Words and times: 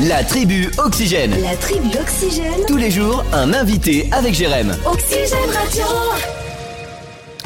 La 0.00 0.22
tribu 0.24 0.68
Oxygène. 0.76 1.34
La 1.42 1.56
tribu 1.56 1.88
Oxygène. 1.98 2.66
Tous 2.68 2.76
les 2.76 2.90
jours, 2.90 3.24
un 3.32 3.54
invité 3.54 4.08
avec 4.12 4.34
Jérém. 4.34 4.76
Oxygène 4.84 5.50
Radio. 5.54 5.84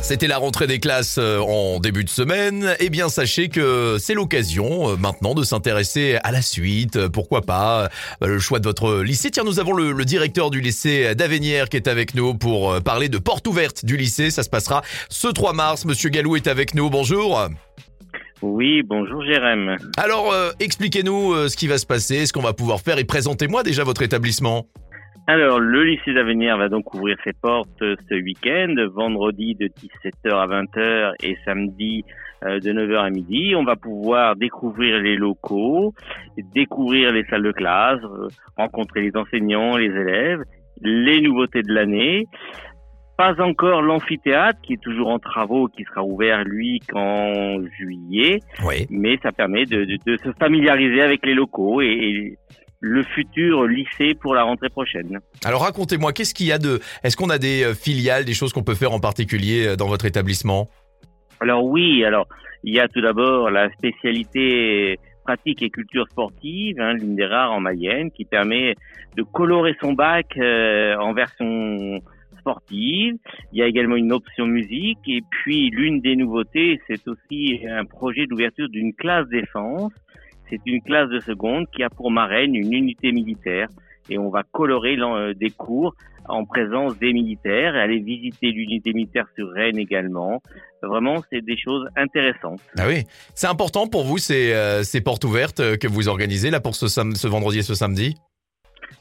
C'était 0.00 0.26
la 0.26 0.38
rentrée 0.38 0.66
des 0.66 0.80
classes 0.80 1.16
euh, 1.18 1.40
en 1.40 1.78
début 1.78 2.04
de 2.04 2.08
semaine. 2.08 2.74
Eh 2.80 2.88
bien, 2.88 3.10
sachez 3.10 3.50
que 3.50 3.98
c'est 4.00 4.14
l'occasion 4.14 4.90
euh, 4.92 4.96
maintenant 4.96 5.34
de 5.34 5.42
s'intéresser 5.42 6.16
à 6.24 6.32
la 6.32 6.40
suite. 6.40 6.96
Euh, 6.96 7.08
Pourquoi 7.10 7.42
pas 7.42 7.90
le 8.22 8.38
choix 8.38 8.60
de 8.60 8.64
votre 8.64 9.02
lycée. 9.02 9.30
Tiens, 9.30 9.44
nous 9.44 9.60
avons 9.60 9.74
le, 9.74 9.92
le 9.92 10.04
directeur 10.06 10.48
du 10.50 10.62
lycée 10.62 11.14
d'Avenières 11.14 11.68
qui 11.68 11.76
est 11.76 11.88
avec 11.88 12.14
nous 12.14 12.32
pour 12.34 12.80
parler 12.80 13.10
de 13.10 13.18
porte 13.18 13.46
ouverte 13.46 13.84
du 13.84 13.98
lycée. 13.98 14.30
Ça 14.30 14.42
se 14.42 14.48
passera 14.48 14.82
ce 15.10 15.28
3 15.28 15.52
mars. 15.52 15.84
Monsieur 15.84 16.08
Galou 16.08 16.36
est 16.36 16.46
avec 16.46 16.74
nous. 16.74 16.88
Bonjour. 16.88 17.46
Oui, 18.42 18.82
bonjour 18.82 19.22
Jérém. 19.24 19.76
Alors, 19.96 20.32
euh, 20.32 20.50
expliquez-nous 20.60 21.32
euh, 21.32 21.48
ce 21.48 21.56
qui 21.56 21.66
va 21.66 21.78
se 21.78 21.86
passer, 21.86 22.26
ce 22.26 22.32
qu'on 22.32 22.42
va 22.42 22.52
pouvoir 22.52 22.80
faire 22.80 22.98
et 22.98 23.04
présentez-moi 23.04 23.62
déjà 23.62 23.84
votre 23.84 24.02
établissement. 24.02 24.66
Alors, 25.30 25.60
le 25.60 25.84
lycée 25.84 26.14
d'avenir 26.14 26.56
va 26.56 26.70
donc 26.70 26.94
ouvrir 26.94 27.18
ses 27.22 27.34
portes 27.34 27.82
euh, 27.82 27.96
ce 28.08 28.14
week-end, 28.14 28.74
vendredi 28.94 29.54
de 29.54 29.66
17h 29.66 30.32
à 30.32 30.46
20h 30.46 31.12
et 31.22 31.36
samedi 31.44 32.02
euh, 32.44 32.58
de 32.60 32.72
9h 32.72 32.96
à 32.96 33.10
midi. 33.10 33.52
On 33.54 33.62
va 33.62 33.76
pouvoir 33.76 34.36
découvrir 34.36 34.98
les 35.00 35.16
locaux, 35.16 35.92
découvrir 36.54 37.12
les 37.12 37.24
salles 37.24 37.42
de 37.42 37.52
classe, 37.52 38.00
euh, 38.04 38.28
rencontrer 38.56 39.02
les 39.02 39.14
enseignants, 39.16 39.76
les 39.76 39.90
élèves, 39.90 40.44
les 40.80 41.20
nouveautés 41.20 41.62
de 41.62 41.74
l'année. 41.74 42.26
Pas 43.18 43.34
encore 43.42 43.82
l'amphithéâtre 43.82 44.60
qui 44.62 44.74
est 44.74 44.80
toujours 44.80 45.08
en 45.08 45.18
travaux, 45.18 45.66
qui 45.66 45.82
sera 45.82 46.04
ouvert 46.04 46.44
lui 46.44 46.78
qu'en 46.88 47.58
juillet, 47.76 48.38
Oui. 48.64 48.86
mais 48.90 49.18
ça 49.24 49.32
permet 49.32 49.66
de, 49.66 49.84
de- 49.84 49.98
de 50.06 50.16
se 50.22 50.30
familiariser 50.38 51.02
avec 51.02 51.26
les 51.26 51.34
locaux 51.34 51.82
et, 51.82 51.86
et 51.88 52.38
le 52.80 53.02
futur 53.02 53.66
lycée 53.66 54.14
pour 54.14 54.34
la 54.36 54.44
rentrée 54.44 54.68
prochaine. 54.68 55.18
Alors 55.44 55.62
racontez-moi, 55.62 56.12
qu'est-ce 56.12 56.32
qu'il 56.32 56.46
y 56.46 56.52
a 56.52 56.58
de... 56.58 56.78
Est-ce 57.02 57.16
qu'on 57.16 57.28
a 57.28 57.38
des 57.38 57.64
euh, 57.64 57.74
filiales, 57.74 58.24
des 58.24 58.34
choses 58.34 58.52
qu'on 58.52 58.62
peut 58.62 58.76
faire 58.76 58.92
en 58.92 59.00
particulier 59.00 59.66
euh, 59.66 59.74
dans 59.76 59.88
votre 59.88 60.04
établissement? 60.04 60.68
Alors 61.40 61.64
oui, 61.64 62.04
alors 62.04 62.28
il 62.62 62.72
y 62.72 62.78
a 62.78 62.86
tout 62.86 63.00
d'abord 63.00 63.50
la 63.50 63.68
spécialité 63.72 64.96
pratique 65.24 65.60
et 65.62 65.70
culture 65.70 66.06
sportive, 66.08 66.80
hein, 66.80 66.92
l'une 66.94 67.16
des 67.16 67.26
rares 67.26 67.50
en 67.52 67.58
Mayenne, 67.60 68.12
qui 68.12 68.24
permet 68.24 68.76
de 69.16 69.24
colorer 69.24 69.74
son 69.80 69.92
bac 69.92 70.26
euh, 70.36 70.96
en 70.98 71.12
version 71.14 72.00
sportive. 72.38 73.14
Il 73.52 73.58
y 73.58 73.62
a 73.62 73.66
également 73.66 73.96
une 73.96 74.12
option 74.12 74.46
musique 74.46 74.98
et 75.06 75.22
puis 75.30 75.70
l'une 75.70 76.00
des 76.00 76.16
nouveautés, 76.16 76.80
c'est 76.86 77.06
aussi 77.08 77.60
un 77.68 77.84
projet 77.84 78.26
d'ouverture 78.26 78.68
d'une 78.68 78.94
classe 78.94 79.28
défense. 79.28 79.92
C'est 80.50 80.60
une 80.66 80.80
classe 80.82 81.10
de 81.10 81.20
seconde 81.20 81.66
qui 81.74 81.82
a 81.82 81.90
pour 81.90 82.10
marraine 82.10 82.54
une 82.54 82.72
unité 82.72 83.12
militaire 83.12 83.68
et 84.08 84.18
on 84.18 84.30
va 84.30 84.42
colorer 84.42 84.96
euh, 84.98 85.34
des 85.34 85.50
cours 85.50 85.94
en 86.28 86.44
présence 86.44 86.98
des 86.98 87.12
militaires 87.12 87.74
et 87.74 87.80
aller 87.80 88.00
visiter 88.00 88.50
l'unité 88.50 88.92
militaire 88.92 89.26
sur 89.34 89.50
Rennes 89.50 89.78
également. 89.78 90.42
Vraiment, 90.82 91.22
c'est 91.30 91.44
des 91.44 91.56
choses 91.56 91.88
intéressantes. 91.96 92.60
Ah 92.78 92.86
oui, 92.86 93.04
c'est 93.34 93.46
important 93.46 93.86
pour 93.86 94.04
vous 94.04 94.18
ces, 94.18 94.52
euh, 94.52 94.82
ces 94.82 95.00
portes 95.00 95.24
ouvertes 95.24 95.60
euh, 95.60 95.76
que 95.76 95.88
vous 95.88 96.08
organisez 96.08 96.50
là 96.50 96.60
pour 96.60 96.74
ce, 96.74 96.86
ce 96.86 97.26
vendredi 97.26 97.58
et 97.58 97.62
ce 97.62 97.74
samedi? 97.74 98.16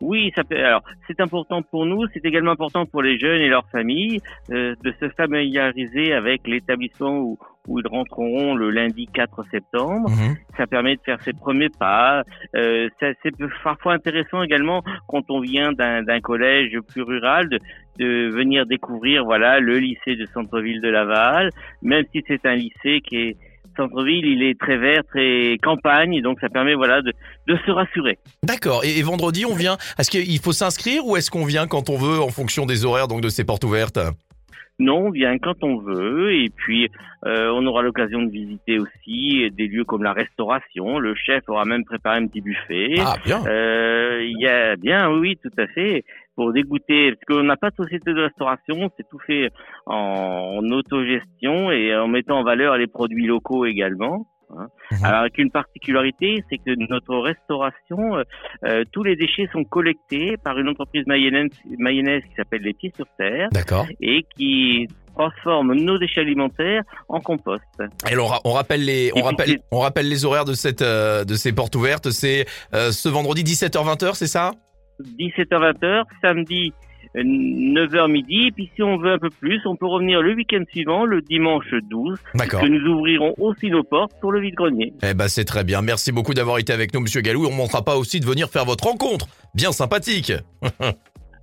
Oui, 0.00 0.32
ça 0.34 0.44
peut. 0.44 0.56
Alors, 0.56 0.82
c'est 1.06 1.20
important 1.20 1.62
pour 1.62 1.84
nous. 1.86 2.06
C'est 2.12 2.24
également 2.24 2.52
important 2.52 2.86
pour 2.86 3.02
les 3.02 3.18
jeunes 3.18 3.40
et 3.40 3.48
leurs 3.48 3.68
familles 3.68 4.20
euh, 4.50 4.74
de 4.82 4.92
se 4.98 5.08
familiariser 5.10 6.12
avec 6.12 6.46
l'établissement 6.46 7.18
où, 7.18 7.38
où 7.68 7.78
ils 7.80 7.86
rentreront 7.86 8.54
le 8.54 8.70
lundi 8.70 9.06
4 9.06 9.44
septembre. 9.50 10.08
Mhm. 10.08 10.36
Ça 10.56 10.66
permet 10.66 10.96
de 10.96 11.02
faire 11.02 11.20
ses 11.22 11.32
premiers 11.32 11.68
pas. 11.68 12.22
Euh, 12.56 12.88
c'est 13.00 13.36
parfois 13.62 13.94
intéressant 13.94 14.42
également 14.42 14.82
quand 15.06 15.30
on 15.30 15.40
vient 15.40 15.72
d'un 15.72 16.02
d'un 16.02 16.20
collège 16.20 16.78
plus 16.88 17.02
rural 17.02 17.48
de, 17.48 17.58
de 17.98 18.30
venir 18.30 18.66
découvrir 18.66 19.24
voilà 19.24 19.60
le 19.60 19.78
lycée 19.78 20.16
de 20.16 20.24
centre-ville 20.26 20.80
de 20.80 20.88
Laval, 20.88 21.50
même 21.82 22.04
si 22.12 22.24
c'est 22.26 22.46
un 22.46 22.54
lycée 22.54 23.00
qui 23.02 23.16
est 23.16 23.36
centre-ville, 23.80 24.24
il 24.24 24.42
est 24.42 24.58
très 24.58 24.76
vert, 24.76 25.02
très 25.08 25.58
campagne, 25.62 26.20
donc 26.22 26.38
ça 26.40 26.48
permet 26.48 26.74
voilà 26.74 27.00
de, 27.02 27.12
se 27.66 27.70
rassurer. 27.70 28.18
D'accord, 28.42 28.84
et, 28.84 28.98
et 28.98 29.02
vendredi 29.02 29.44
on 29.44 29.54
vient, 29.54 29.76
est-ce 29.98 30.10
qu'il 30.10 30.38
faut 30.38 30.52
s'inscrire 30.52 31.06
ou 31.06 31.16
est-ce 31.16 31.30
qu'on 31.30 31.44
vient 31.44 31.66
quand 31.66 31.90
on 31.90 31.96
veut 31.96 32.20
en 32.20 32.30
fonction 32.30 32.66
des 32.66 32.84
horaires 32.84 33.08
donc 33.08 33.20
de 33.20 33.28
ces 33.28 33.44
portes 33.44 33.64
ouvertes? 33.64 33.98
Non, 34.80 35.06
on 35.06 35.10
vient 35.10 35.38
quand 35.38 35.62
on 35.62 35.76
veut 35.78 36.32
et 36.34 36.48
puis 36.48 36.90
euh, 37.26 37.50
on 37.54 37.66
aura 37.66 37.82
l'occasion 37.82 38.22
de 38.22 38.30
visiter 38.30 38.78
aussi 38.78 39.50
des 39.50 39.68
lieux 39.68 39.84
comme 39.84 40.02
la 40.02 40.12
restauration. 40.14 40.98
Le 40.98 41.14
chef 41.14 41.42
aura 41.48 41.64
même 41.66 41.84
préparé 41.84 42.16
un 42.18 42.26
petit 42.26 42.40
buffet. 42.40 42.94
Ah 42.98 43.14
bien 43.24 43.40
Euh, 43.46 44.20
Il 44.22 44.40
y 44.40 44.48
a 44.48 44.76
bien, 44.76 45.10
oui, 45.10 45.38
tout 45.42 45.52
à 45.58 45.66
fait, 45.66 46.04
pour 46.34 46.52
dégoûter, 46.52 47.12
parce 47.12 47.24
qu'on 47.26 47.44
n'a 47.44 47.56
pas 47.56 47.70
de 47.70 47.76
société 47.76 48.12
de 48.12 48.22
restauration, 48.22 48.90
c'est 48.96 49.08
tout 49.08 49.18
fait 49.18 49.50
en, 49.86 50.58
en 50.58 50.64
autogestion 50.70 51.70
et 51.70 51.94
en 51.94 52.08
mettant 52.08 52.38
en 52.38 52.42
valeur 52.42 52.76
les 52.76 52.86
produits 52.86 53.26
locaux 53.26 53.66
également. 53.66 54.26
Hein. 54.58 54.68
Mhm. 54.92 55.04
Alors 55.04 55.20
avec 55.20 55.38
une 55.38 55.50
particularité, 55.50 56.44
c'est 56.50 56.58
que 56.58 56.70
notre 56.90 57.16
restauration, 57.16 58.16
euh, 58.16 58.22
euh, 58.64 58.84
tous 58.92 59.02
les 59.02 59.16
déchets 59.16 59.48
sont 59.52 59.64
collectés 59.64 60.36
par 60.42 60.58
une 60.58 60.68
entreprise 60.68 61.04
mayonnaise, 61.06 61.50
mayonnaise 61.78 62.22
qui 62.28 62.34
s'appelle 62.34 62.62
Les 62.62 62.72
Pieds 62.74 62.92
sur 62.96 63.06
Terre 63.18 63.48
D'accord. 63.52 63.86
et 64.00 64.24
qui 64.36 64.88
transforme 65.14 65.74
nos 65.74 65.98
déchets 65.98 66.20
alimentaires 66.20 66.82
en 67.08 67.20
compost. 67.20 67.62
Et 68.08 68.12
alors, 68.12 68.26
on 68.26 68.28
ra- 68.28 68.40
on 68.44 68.52
rappelle 68.52 68.84
les, 68.84 69.10
on 69.16 69.22
rappelle, 69.22 69.58
on 69.70 69.80
rappelle 69.80 70.08
les 70.08 70.24
horaires 70.24 70.44
de 70.44 70.52
cette, 70.54 70.82
euh, 70.82 71.24
de 71.24 71.34
ces 71.34 71.52
portes 71.52 71.74
ouvertes. 71.76 72.10
C'est 72.10 72.46
euh, 72.74 72.90
ce 72.92 73.08
vendredi 73.08 73.42
17h-20h, 73.42 74.14
c'est 74.14 74.26
ça? 74.28 74.52
17h-20h, 75.18 76.04
samedi 76.22 76.72
euh, 76.72 76.89
9h 77.14 78.10
midi, 78.10 78.52
puis 78.52 78.70
si 78.74 78.82
on 78.82 78.96
veut 78.98 79.12
un 79.12 79.18
peu 79.18 79.30
plus, 79.30 79.60
on 79.66 79.76
peut 79.76 79.86
revenir 79.86 80.22
le 80.22 80.34
week-end 80.34 80.62
suivant, 80.70 81.04
le 81.04 81.22
dimanche 81.22 81.66
12, 81.90 82.18
D'accord. 82.34 82.60
que 82.60 82.66
nous 82.66 82.80
ouvrirons 82.92 83.34
aussi 83.38 83.68
nos 83.70 83.82
portes 83.82 84.12
pour 84.20 84.32
le 84.32 84.40
vide-grenier. 84.40 84.92
Eh 85.02 85.14
ben 85.14 85.28
c'est 85.28 85.44
très 85.44 85.64
bien. 85.64 85.82
Merci 85.82 86.12
beaucoup 86.12 86.34
d'avoir 86.34 86.58
été 86.58 86.72
avec 86.72 86.94
nous, 86.94 87.00
Monsieur 87.00 87.20
Galou. 87.20 87.46
On 87.46 87.50
ne 87.50 87.56
manquera 87.56 87.84
pas 87.84 87.96
aussi 87.96 88.20
de 88.20 88.26
venir 88.26 88.48
faire 88.48 88.64
votre 88.64 88.84
rencontre. 88.84 89.26
Bien 89.54 89.72
sympathique. 89.72 90.32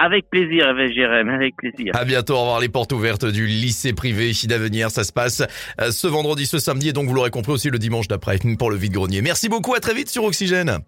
Avec 0.00 0.30
plaisir, 0.30 0.68
avec 0.68 0.94
Jérém, 0.94 1.28
avec 1.28 1.56
plaisir. 1.56 1.92
À 1.96 2.04
bientôt. 2.04 2.34
Au 2.34 2.42
revoir 2.42 2.60
les 2.60 2.68
portes 2.68 2.92
ouvertes 2.92 3.24
du 3.24 3.48
lycée 3.48 3.92
privé 3.92 4.30
ici 4.30 4.46
d'Avenir. 4.46 4.92
Ça 4.92 5.02
se 5.02 5.12
passe 5.12 5.42
euh, 5.80 5.90
ce 5.90 6.06
vendredi, 6.06 6.46
ce 6.46 6.60
samedi 6.60 6.90
et 6.90 6.92
donc 6.92 7.08
vous 7.08 7.14
l'aurez 7.14 7.30
compris 7.30 7.50
aussi 7.50 7.68
le 7.68 7.80
dimanche 7.80 8.06
d'après 8.06 8.38
pour 8.60 8.70
le 8.70 8.76
vide 8.76 8.92
grenier. 8.92 9.22
Merci 9.22 9.48
beaucoup. 9.48 9.74
À 9.74 9.80
très 9.80 9.94
vite 9.94 10.08
sur 10.08 10.22
Oxygène. 10.22 10.78